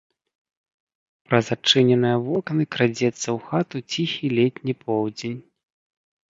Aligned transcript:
Праз 1.29 1.45
адчыненыя 1.55 2.15
вокны 2.29 2.63
крадзецца 2.77 3.21
ў 3.35 3.37
хату 3.53 3.77
ціхі 3.91 4.27
летні 4.41 4.73
поўдзень. 4.83 5.41